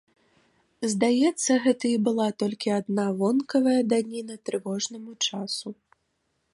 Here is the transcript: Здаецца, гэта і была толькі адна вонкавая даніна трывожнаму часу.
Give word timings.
Здаецца, 0.93 1.51
гэта 1.65 1.85
і 1.91 1.97
была 2.09 2.27
толькі 2.45 2.75
адна 2.79 3.05
вонкавая 3.21 3.79
даніна 3.93 4.41
трывожнаму 4.49 5.11
часу. 5.29 5.67